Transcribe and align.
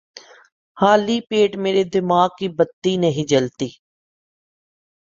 خالی 0.77 1.17
پیٹ 1.29 1.51
میرے 1.63 1.83
دماغ 1.93 2.29
کی 2.37 2.47
بتی 2.57 2.93
نہیں 2.97 3.25
جلتی 3.29 3.69